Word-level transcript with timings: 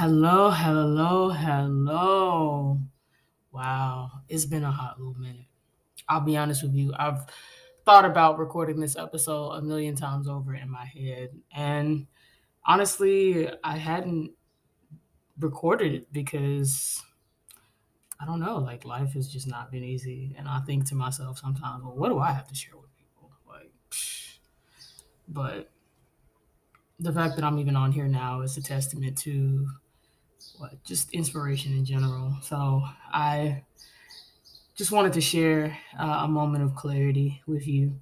Hello, 0.00 0.48
hello, 0.48 1.28
hello. 1.28 2.80
Wow, 3.52 4.10
it's 4.30 4.46
been 4.46 4.64
a 4.64 4.70
hot 4.70 4.98
little 4.98 5.12
minute. 5.20 5.44
I'll 6.08 6.22
be 6.22 6.38
honest 6.38 6.62
with 6.62 6.72
you. 6.72 6.94
I've 6.98 7.26
thought 7.84 8.06
about 8.06 8.38
recording 8.38 8.80
this 8.80 8.96
episode 8.96 9.50
a 9.50 9.60
million 9.60 9.94
times 9.94 10.26
over 10.26 10.54
in 10.54 10.70
my 10.70 10.86
head. 10.86 11.32
And 11.54 12.06
honestly, 12.64 13.50
I 13.62 13.76
hadn't 13.76 14.30
recorded 15.38 15.92
it 15.92 16.10
because 16.14 17.02
I 18.18 18.24
don't 18.24 18.40
know, 18.40 18.56
like 18.56 18.86
life 18.86 19.12
has 19.12 19.28
just 19.28 19.48
not 19.48 19.70
been 19.70 19.84
easy. 19.84 20.34
And 20.38 20.48
I 20.48 20.60
think 20.60 20.86
to 20.86 20.94
myself 20.94 21.40
sometimes, 21.40 21.84
well, 21.84 21.94
what 21.94 22.08
do 22.08 22.18
I 22.20 22.32
have 22.32 22.48
to 22.48 22.54
share 22.54 22.78
with 22.78 22.88
people? 22.96 23.32
Like, 23.46 23.70
but 25.28 25.70
the 26.98 27.12
fact 27.12 27.36
that 27.36 27.44
I'm 27.44 27.58
even 27.58 27.76
on 27.76 27.92
here 27.92 28.08
now 28.08 28.40
is 28.40 28.56
a 28.56 28.62
testament 28.62 29.18
to 29.18 29.68
what 30.58 30.82
just 30.84 31.10
inspiration 31.12 31.72
in 31.72 31.84
general. 31.84 32.36
So 32.42 32.82
I 33.12 33.64
just 34.74 34.92
wanted 34.92 35.12
to 35.14 35.20
share 35.20 35.76
uh, 35.98 36.22
a 36.24 36.28
moment 36.28 36.64
of 36.64 36.74
clarity 36.74 37.42
with 37.46 37.66
you. 37.66 38.00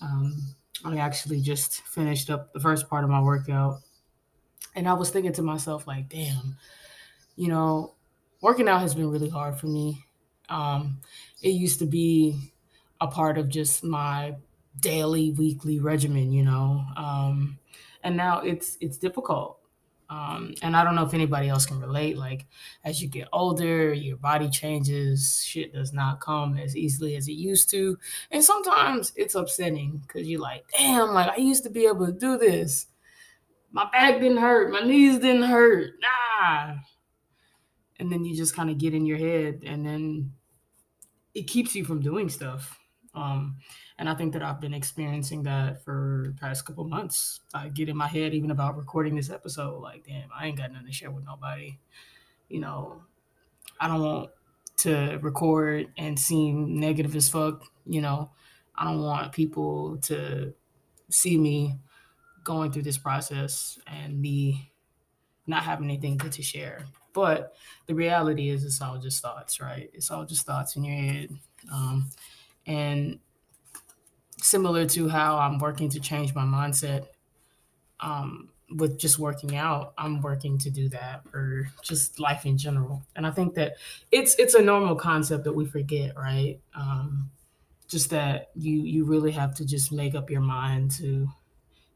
Um, 0.00 0.54
I 0.84 0.96
actually 0.98 1.40
just 1.40 1.82
finished 1.82 2.30
up 2.30 2.52
the 2.52 2.60
first 2.60 2.88
part 2.88 3.04
of 3.04 3.10
my 3.10 3.20
workout, 3.20 3.80
and 4.74 4.88
I 4.88 4.92
was 4.92 5.10
thinking 5.10 5.32
to 5.34 5.42
myself, 5.42 5.86
like, 5.86 6.08
damn, 6.08 6.56
you 7.36 7.48
know, 7.48 7.94
working 8.40 8.68
out 8.68 8.80
has 8.80 8.94
been 8.94 9.10
really 9.10 9.30
hard 9.30 9.58
for 9.58 9.66
me. 9.66 10.04
Um, 10.48 10.98
it 11.42 11.50
used 11.50 11.78
to 11.78 11.86
be 11.86 12.52
a 13.00 13.06
part 13.06 13.38
of 13.38 13.48
just 13.48 13.82
my 13.84 14.36
daily, 14.80 15.30
weekly 15.32 15.80
regimen, 15.80 16.32
you 16.32 16.42
know, 16.42 16.84
um, 16.96 17.58
and 18.02 18.16
now 18.16 18.40
it's 18.40 18.76
it's 18.80 18.98
difficult. 18.98 19.58
Um, 20.08 20.54
and 20.62 20.76
I 20.76 20.84
don't 20.84 20.94
know 20.94 21.04
if 21.04 21.14
anybody 21.14 21.48
else 21.48 21.66
can 21.66 21.80
relate. 21.80 22.16
Like, 22.16 22.46
as 22.84 23.02
you 23.02 23.08
get 23.08 23.28
older, 23.32 23.92
your 23.92 24.16
body 24.16 24.48
changes. 24.48 25.42
Shit 25.44 25.72
does 25.72 25.92
not 25.92 26.20
come 26.20 26.56
as 26.56 26.76
easily 26.76 27.16
as 27.16 27.28
it 27.28 27.32
used 27.32 27.70
to. 27.70 27.98
And 28.30 28.42
sometimes 28.42 29.12
it's 29.16 29.34
upsetting 29.34 30.02
because 30.06 30.28
you're 30.28 30.40
like, 30.40 30.64
damn, 30.76 31.12
like 31.12 31.30
I 31.30 31.40
used 31.40 31.64
to 31.64 31.70
be 31.70 31.86
able 31.86 32.06
to 32.06 32.12
do 32.12 32.38
this. 32.38 32.86
My 33.72 33.88
back 33.90 34.20
didn't 34.20 34.38
hurt. 34.38 34.72
My 34.72 34.80
knees 34.80 35.18
didn't 35.18 35.42
hurt. 35.42 35.94
Nah. 36.00 36.74
And 37.98 38.12
then 38.12 38.24
you 38.24 38.36
just 38.36 38.54
kind 38.54 38.70
of 38.70 38.78
get 38.78 38.94
in 38.94 39.06
your 39.06 39.18
head 39.18 39.62
and 39.64 39.84
then 39.84 40.32
it 41.34 41.48
keeps 41.48 41.74
you 41.74 41.84
from 41.84 42.00
doing 42.00 42.28
stuff. 42.28 42.78
Um, 43.16 43.56
and 43.98 44.08
I 44.08 44.14
think 44.14 44.34
that 44.34 44.42
I've 44.42 44.60
been 44.60 44.74
experiencing 44.74 45.42
that 45.44 45.82
for 45.82 46.34
past 46.38 46.66
couple 46.66 46.84
months. 46.84 47.40
I 47.54 47.68
get 47.68 47.88
in 47.88 47.96
my 47.96 48.06
head 48.06 48.34
even 48.34 48.50
about 48.50 48.76
recording 48.76 49.16
this 49.16 49.30
episode, 49.30 49.80
like, 49.80 50.06
damn, 50.06 50.28
I 50.38 50.46
ain't 50.46 50.58
got 50.58 50.70
nothing 50.70 50.86
to 50.86 50.92
share 50.92 51.10
with 51.10 51.24
nobody. 51.24 51.78
You 52.48 52.60
know, 52.60 53.00
I 53.80 53.88
don't 53.88 54.02
want 54.02 54.30
to 54.78 55.18
record 55.22 55.88
and 55.96 56.18
seem 56.18 56.78
negative 56.78 57.16
as 57.16 57.28
fuck. 57.28 57.64
You 57.86 58.02
know, 58.02 58.30
I 58.74 58.84
don't 58.84 59.00
want 59.00 59.32
people 59.32 59.96
to 60.02 60.52
see 61.08 61.38
me 61.38 61.76
going 62.44 62.70
through 62.70 62.82
this 62.82 62.98
process 62.98 63.78
and 63.86 64.20
me 64.20 64.70
not 65.46 65.62
having 65.62 65.86
anything 65.86 66.18
good 66.18 66.32
to 66.32 66.42
share. 66.42 66.84
But 67.14 67.54
the 67.86 67.94
reality 67.94 68.50
is, 68.50 68.62
it's 68.64 68.82
all 68.82 68.98
just 68.98 69.22
thoughts, 69.22 69.58
right? 69.58 69.88
It's 69.94 70.10
all 70.10 70.26
just 70.26 70.44
thoughts 70.44 70.76
in 70.76 70.84
your 70.84 70.96
head. 70.96 71.30
Um, 71.72 72.10
and 72.66 73.18
similar 74.42 74.86
to 74.86 75.08
how 75.08 75.38
I'm 75.38 75.58
working 75.58 75.88
to 75.90 76.00
change 76.00 76.34
my 76.34 76.44
mindset 76.44 77.06
um, 78.00 78.50
with 78.76 78.98
just 78.98 79.18
working 79.18 79.56
out, 79.56 79.94
I'm 79.96 80.20
working 80.20 80.58
to 80.58 80.70
do 80.70 80.88
that 80.90 81.28
for 81.28 81.68
just 81.82 82.18
life 82.18 82.44
in 82.44 82.58
general. 82.58 83.02
And 83.14 83.26
I 83.26 83.30
think 83.30 83.54
that 83.54 83.76
it's 84.10 84.34
it's 84.36 84.54
a 84.54 84.62
normal 84.62 84.96
concept 84.96 85.44
that 85.44 85.52
we 85.52 85.66
forget, 85.66 86.16
right? 86.16 86.60
Um, 86.74 87.30
just 87.88 88.10
that 88.10 88.50
you 88.54 88.82
you 88.82 89.04
really 89.04 89.32
have 89.32 89.54
to 89.54 89.64
just 89.64 89.92
make 89.92 90.14
up 90.14 90.30
your 90.30 90.40
mind 90.40 90.90
to 90.92 91.28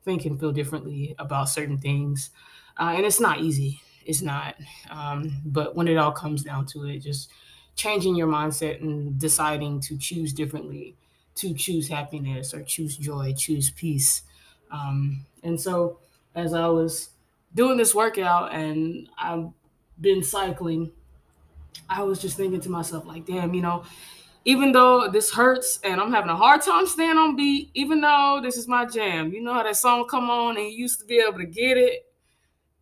think 0.04 0.25
and 0.25 0.38
feel 0.38 0.53
differently 0.53 1.14
about 1.19 1.48
certain 1.48 1.78
things, 1.78 2.30
uh, 2.78 2.94
and 2.97 3.04
it's 3.04 3.20
not 3.20 3.41
easy. 3.41 3.80
It's 4.06 4.22
not. 4.22 4.54
Um, 4.91 5.42
but 5.44 5.76
when 5.76 5.88
it 5.88 5.97
all 5.97 6.12
comes 6.12 6.42
down 6.42 6.66
to 6.66 6.86
it, 6.86 7.00
just 7.00 7.30
changing 7.80 8.14
your 8.14 8.28
mindset 8.28 8.82
and 8.82 9.18
deciding 9.18 9.80
to 9.80 9.96
choose 9.96 10.34
differently 10.34 10.96
to 11.36 11.54
choose 11.54 11.88
happiness 11.88 12.52
or 12.52 12.62
choose 12.62 12.96
joy, 12.96 13.32
choose 13.34 13.70
peace. 13.70 14.22
Um, 14.70 15.24
and 15.42 15.58
so, 15.58 15.98
as 16.34 16.52
I 16.52 16.66
was 16.66 17.10
doing 17.54 17.78
this 17.78 17.94
workout 17.94 18.52
and 18.52 19.08
I've 19.18 19.48
been 19.98 20.22
cycling, 20.22 20.92
I 21.88 22.02
was 22.02 22.20
just 22.20 22.36
thinking 22.36 22.60
to 22.60 22.68
myself, 22.68 23.06
like, 23.06 23.24
damn, 23.24 23.54
you 23.54 23.62
know, 23.62 23.84
even 24.44 24.72
though 24.72 25.08
this 25.08 25.32
hurts 25.32 25.80
and 25.82 25.98
I'm 25.98 26.12
having 26.12 26.30
a 26.30 26.36
hard 26.36 26.60
time 26.60 26.86
staying 26.86 27.16
on 27.16 27.36
beat, 27.36 27.70
even 27.72 28.02
though 28.02 28.41
this 28.42 28.58
is 28.58 28.68
my 28.68 28.84
jam, 28.84 29.32
you 29.32 29.42
know 29.42 29.54
how 29.54 29.62
that 29.62 29.76
song 29.76 30.06
come 30.06 30.28
on 30.28 30.58
and 30.58 30.66
you 30.66 30.72
used 30.72 31.00
to 31.00 31.06
be 31.06 31.18
able 31.26 31.38
to 31.38 31.47
get 31.47 31.78
it, 31.78 32.06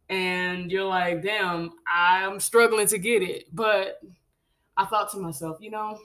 and 0.08 0.72
you're 0.72 0.84
like, 0.86 1.22
damn, 1.22 1.70
I'm 1.86 2.40
struggling 2.40 2.88
to 2.88 2.98
get 2.98 3.22
it. 3.22 3.44
But 3.52 4.00
I 4.78 4.86
thought 4.86 5.10
to 5.12 5.18
myself, 5.18 5.58
you 5.60 5.70
know, 5.70 6.00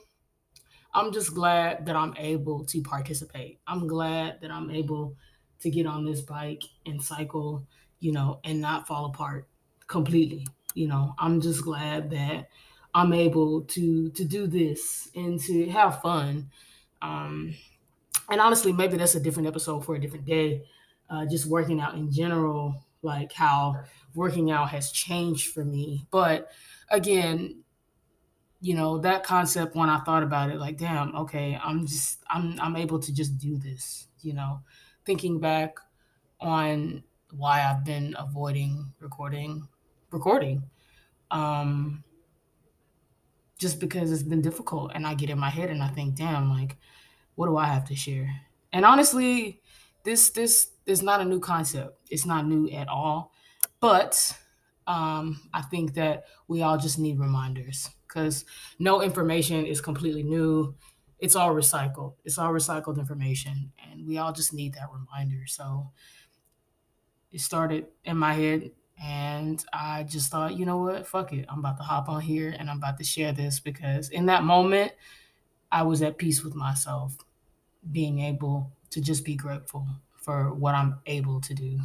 I'm 0.92 1.12
just 1.12 1.34
glad 1.34 1.86
that 1.86 1.96
I'm 1.96 2.14
able 2.16 2.64
to 2.66 2.82
participate. 2.82 3.60
I'm 3.66 3.86
glad 3.86 4.40
that 4.42 4.50
I'm 4.50 4.70
able 4.70 5.16
to 5.60 5.70
get 5.70 5.86
on 5.86 6.04
this 6.04 6.20
bike 6.20 6.62
and 6.86 7.02
cycle, 7.02 7.66
you 8.00 8.12
know, 8.12 8.40
and 8.44 8.60
not 8.60 8.86
fall 8.86 9.06
apart 9.06 9.48
completely. 9.86 10.46
You 10.74 10.88
know, 10.88 11.14
I'm 11.18 11.40
just 11.40 11.64
glad 11.64 12.10
that 12.10 12.48
I'm 12.94 13.12
able 13.12 13.62
to 13.62 14.10
to 14.10 14.24
do 14.24 14.46
this 14.46 15.08
and 15.14 15.40
to 15.40 15.68
have 15.70 16.00
fun. 16.02 16.50
Um, 17.02 17.54
and 18.30 18.40
honestly, 18.40 18.72
maybe 18.72 18.96
that's 18.96 19.14
a 19.16 19.20
different 19.20 19.48
episode 19.48 19.84
for 19.84 19.96
a 19.96 20.00
different 20.00 20.26
day. 20.26 20.64
Uh, 21.10 21.26
just 21.26 21.46
working 21.46 21.80
out 21.80 21.94
in 21.94 22.10
general, 22.12 22.84
like 23.02 23.32
how 23.32 23.84
working 24.14 24.50
out 24.50 24.70
has 24.70 24.92
changed 24.92 25.52
for 25.52 25.64
me. 25.64 26.06
But 26.10 26.50
again, 26.90 27.63
you 28.64 28.72
know 28.72 28.96
that 28.96 29.22
concept 29.24 29.76
when 29.76 29.90
i 29.90 29.98
thought 30.00 30.22
about 30.22 30.48
it 30.48 30.58
like 30.58 30.78
damn 30.78 31.14
okay 31.14 31.60
i'm 31.62 31.86
just 31.86 32.24
i'm 32.30 32.58
i'm 32.60 32.76
able 32.76 32.98
to 32.98 33.12
just 33.12 33.36
do 33.36 33.58
this 33.58 34.06
you 34.24 34.32
know? 34.32 34.60
Thinking 35.04 35.38
back 35.38 35.76
on 36.40 37.04
why 37.30 37.62
i've 37.62 37.84
been 37.84 38.16
avoiding 38.18 38.90
recording 39.00 39.68
recording 40.10 40.62
um 41.30 42.02
just 43.58 43.80
because 43.80 44.10
it's 44.10 44.22
been 44.22 44.40
difficult 44.40 44.92
and 44.94 45.06
i 45.06 45.12
get 45.12 45.28
in 45.28 45.38
my 45.38 45.50
head 45.50 45.68
and 45.68 45.82
i 45.82 45.88
think 45.88 46.14
damn 46.14 46.48
like 46.48 46.78
what 47.34 47.46
do 47.46 47.56
i 47.58 47.66
have 47.66 47.84
to 47.84 47.94
share? 47.94 48.30
And 48.72 48.84
honestly 48.84 49.60
this 50.04 50.30
this 50.30 50.70
is 50.86 51.02
not 51.02 51.20
a 51.20 51.24
new 51.24 51.40
concept. 51.40 51.98
It's 52.10 52.26
not 52.26 52.46
new 52.46 52.68
at 52.70 52.88
all. 52.88 53.32
But 53.80 54.38
um 54.86 55.40
i 55.52 55.62
think 55.62 55.94
that 55.94 56.24
we 56.48 56.62
all 56.62 56.76
just 56.78 56.98
need 56.98 57.18
reminders 57.18 57.90
because 58.14 58.44
no 58.78 59.02
information 59.02 59.66
is 59.66 59.80
completely 59.80 60.22
new. 60.22 60.74
It's 61.18 61.34
all 61.34 61.52
recycled. 61.54 62.14
It's 62.24 62.38
all 62.38 62.52
recycled 62.52 62.98
information, 62.98 63.72
and 63.82 64.06
we 64.06 64.18
all 64.18 64.32
just 64.32 64.52
need 64.52 64.74
that 64.74 64.88
reminder. 64.92 65.46
So 65.46 65.90
it 67.32 67.40
started 67.40 67.86
in 68.04 68.16
my 68.16 68.34
head, 68.34 68.70
and 69.02 69.64
I 69.72 70.04
just 70.04 70.30
thought, 70.30 70.56
you 70.56 70.64
know 70.64 70.78
what, 70.78 71.06
fuck 71.06 71.32
it. 71.32 71.46
I'm 71.48 71.58
about 71.58 71.78
to 71.78 71.82
hop 71.82 72.08
on 72.08 72.20
here 72.20 72.54
and 72.56 72.70
I'm 72.70 72.76
about 72.76 72.96
to 72.98 73.04
share 73.04 73.32
this 73.32 73.58
because 73.58 74.08
in 74.08 74.26
that 74.26 74.44
moment, 74.44 74.92
I 75.72 75.82
was 75.82 76.00
at 76.02 76.16
peace 76.16 76.44
with 76.44 76.54
myself, 76.54 77.16
being 77.90 78.20
able 78.20 78.70
to 78.90 79.00
just 79.00 79.24
be 79.24 79.34
grateful 79.34 79.86
for 80.22 80.54
what 80.54 80.76
I'm 80.76 81.00
able 81.06 81.40
to 81.40 81.54
do. 81.54 81.80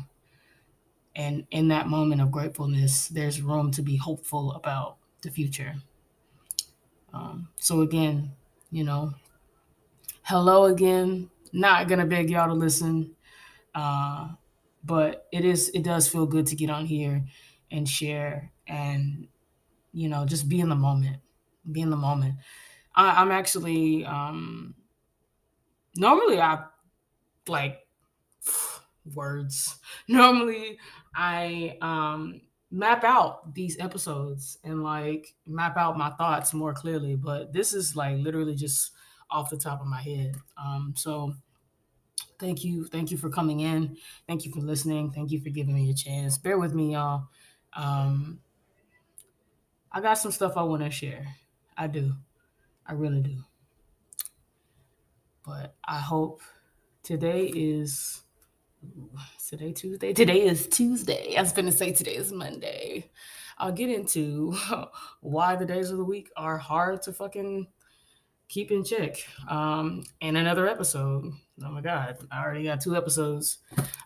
And 1.15 1.45
in 1.51 1.67
that 1.69 1.87
moment 1.87 2.21
of 2.21 2.31
gratefulness, 2.31 3.07
there's 3.07 3.41
room 3.41 3.71
to 3.71 3.81
be 3.81 3.97
hopeful 3.97 4.53
about 4.53 4.97
the 5.21 5.31
future. 5.31 5.75
Um, 7.13 7.49
so 7.55 7.81
again, 7.81 8.31
you 8.71 8.83
know, 8.83 9.13
hello 10.23 10.65
again. 10.65 11.29
Not 11.51 11.87
gonna 11.87 12.05
beg 12.05 12.29
y'all 12.29 12.47
to 12.47 12.53
listen, 12.53 13.15
uh, 13.73 14.29
but 14.83 15.27
it 15.31 15.43
is 15.43 15.69
it 15.69 15.83
does 15.83 16.07
feel 16.07 16.27
good 16.27 16.45
to 16.47 16.55
get 16.55 16.69
on 16.69 16.85
here 16.85 17.25
and 17.71 17.87
share 17.87 18.51
and 18.67 19.27
you 19.91 20.07
know 20.07 20.25
just 20.25 20.47
be 20.47 20.59
in 20.59 20.69
the 20.69 20.75
moment. 20.75 21.17
Be 21.71 21.81
in 21.81 21.89
the 21.89 21.97
moment. 21.97 22.35
I, 22.95 23.21
I'm 23.21 23.31
actually 23.31 24.05
um, 24.05 24.75
normally 25.95 26.39
I 26.39 26.65
like 27.47 27.79
words. 29.13 29.77
Normally 30.07 30.77
I 31.15 31.77
um 31.81 32.41
map 32.71 33.03
out 33.03 33.53
these 33.55 33.79
episodes 33.79 34.59
and 34.63 34.83
like 34.83 35.33
map 35.47 35.75
out 35.75 35.97
my 35.97 36.11
thoughts 36.11 36.53
more 36.53 36.71
clearly 36.71 37.15
but 37.15 37.51
this 37.51 37.73
is 37.73 37.95
like 37.95 38.15
literally 38.19 38.53
just 38.53 38.91
off 39.31 39.49
the 39.49 39.57
top 39.57 39.81
of 39.81 39.87
my 39.87 40.01
head. 40.01 40.35
Um 40.57 40.93
so 40.95 41.33
thank 42.37 42.63
you 42.63 42.85
thank 42.85 43.11
you 43.11 43.17
for 43.17 43.29
coming 43.29 43.61
in. 43.61 43.97
Thank 44.27 44.45
you 44.45 44.51
for 44.51 44.61
listening. 44.61 45.11
Thank 45.11 45.31
you 45.31 45.39
for 45.39 45.49
giving 45.49 45.75
me 45.75 45.89
a 45.89 45.93
chance. 45.93 46.37
Bear 46.37 46.57
with 46.57 46.73
me 46.73 46.93
y'all. 46.93 47.27
Um 47.73 48.39
i 49.91 49.99
got 49.99 50.19
some 50.19 50.31
stuff 50.31 50.53
i 50.55 50.61
want 50.61 50.83
to 50.83 50.91
share. 50.91 51.25
I 51.75 51.87
do. 51.87 52.13
I 52.85 52.93
really 52.93 53.21
do. 53.21 53.37
But 55.45 55.75
I 55.83 55.99
hope 55.99 56.41
today 57.03 57.45
is 57.45 58.21
today 59.49 59.71
Tuesday. 59.73 60.13
Today 60.13 60.45
is 60.45 60.67
Tuesday. 60.67 61.35
I 61.35 61.41
was 61.41 61.51
gonna 61.51 61.71
say 61.71 61.91
today 61.91 62.15
is 62.15 62.31
Monday. 62.31 63.09
I'll 63.57 63.71
get 63.71 63.89
into 63.89 64.55
why 65.21 65.55
the 65.55 65.65
days 65.65 65.89
of 65.89 65.97
the 65.97 66.03
week 66.03 66.29
are 66.37 66.57
hard 66.57 67.01
to 67.03 67.13
fucking 67.13 67.67
keep 68.47 68.71
in 68.71 68.83
check. 68.83 69.17
Um, 69.47 70.03
in 70.21 70.35
another 70.35 70.67
episode. 70.67 71.31
Oh 71.63 71.71
my 71.71 71.81
god, 71.81 72.17
I 72.31 72.43
already 72.43 72.63
got 72.63 72.81
two 72.81 72.95
episodes. 72.95 73.59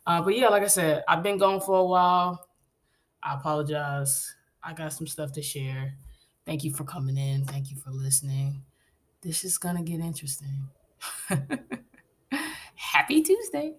Uh, 0.06 0.22
but 0.22 0.36
yeah, 0.36 0.50
like 0.50 0.64
I 0.64 0.68
said, 0.68 1.04
I've 1.08 1.24
been 1.24 1.38
gone 1.38 1.62
for 1.62 1.80
a 1.80 1.86
while. 1.86 2.48
I 3.22 3.36
apologize. 3.36 4.36
I 4.64 4.74
got 4.74 4.94
some 4.94 5.08
stuff 5.08 5.32
to 5.34 5.42
share. 5.42 5.96
Thank 6.46 6.64
you 6.64 6.74
for 6.74 6.84
coming 6.84 7.18
in. 7.18 7.46
Thank 7.46 7.72
you 7.72 7.78
for 7.78 7.92
listening. 7.92 8.64
This 9.22 9.44
is 9.44 9.58
gonna 9.58 9.84
get 9.84 10.00
interesting. 10.00 10.70
Happy 12.76 13.22
Tuesday. 13.22 13.76